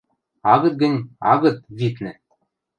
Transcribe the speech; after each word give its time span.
Агыт 0.53 0.75
гӹнь, 0.81 0.99
агыт, 1.31 1.57
виднӹ! 1.77 2.11